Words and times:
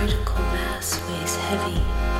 critical 0.00 0.38
mass 0.44 0.98
weighs 1.10 1.36
heavy. 1.36 2.19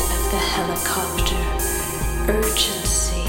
of 0.00 0.30
the 0.30 0.38
helicopter, 0.38 1.36
urgency. 2.32 3.20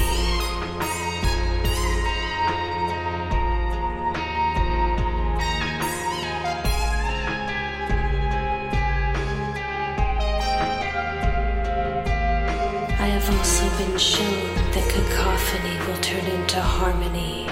I 12.98 13.06
have 13.06 13.28
also 13.36 13.66
been 13.78 13.98
shown 13.98 14.54
that 14.72 14.88
cacophony 14.88 15.76
will 15.86 16.00
turn 16.00 16.26
into 16.26 16.60
harmony, 16.60 17.42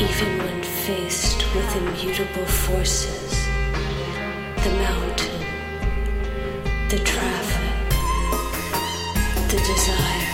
even 0.00 0.38
when 0.38 0.62
faced 0.62 1.54
with 1.54 1.76
immutable 1.76 2.46
forces. 2.46 3.37
desire. 9.68 10.27